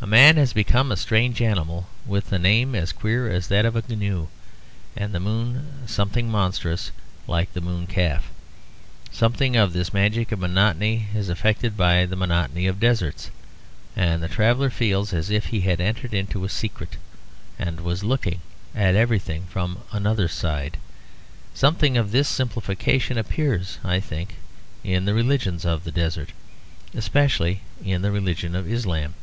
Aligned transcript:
A 0.00 0.06
man 0.06 0.36
has 0.36 0.52
become 0.52 0.92
a 0.92 0.96
strange 0.96 1.42
animal 1.42 1.88
with 2.06 2.30
a 2.30 2.38
name 2.38 2.76
as 2.76 2.92
queer 2.92 3.28
as 3.28 3.48
that 3.48 3.66
of 3.66 3.74
the 3.88 3.96
gnu; 3.96 4.28
and 4.96 5.12
the 5.12 5.18
moon 5.20 5.86
something 5.88 6.30
monstrous 6.30 6.92
like 7.26 7.52
the 7.52 7.60
moon 7.60 7.88
calf. 7.88 8.30
Something 9.10 9.56
of 9.56 9.72
this 9.72 9.92
magic 9.92 10.30
of 10.30 10.38
monotony 10.38 11.08
is 11.16 11.28
effected 11.28 11.76
by 11.76 12.06
the 12.06 12.14
monotony 12.16 12.68
of 12.68 12.78
deserts; 12.78 13.30
and 13.96 14.22
the 14.22 14.28
traveller 14.28 14.70
feels 14.70 15.12
as 15.12 15.30
if 15.30 15.46
he 15.46 15.62
had 15.62 15.80
entered 15.80 16.14
into 16.14 16.44
a 16.44 16.48
secret, 16.48 16.96
and 17.58 17.80
was 17.80 18.04
looking 18.04 18.40
at 18.76 18.94
everything 18.94 19.46
from 19.50 19.80
another 19.90 20.28
side. 20.28 20.76
Something 21.54 21.96
of 21.96 22.12
this 22.12 22.28
simplification 22.28 23.18
appears, 23.18 23.78
I 23.82 23.98
think, 23.98 24.36
in 24.84 25.06
the 25.06 25.12
religions 25.12 25.64
of 25.66 25.82
the 25.82 25.90
desert, 25.92 26.30
especially 26.94 27.62
in 27.84 28.02
the 28.02 28.12
religion 28.12 28.54
of 28.54 28.70
Islam. 28.70 29.14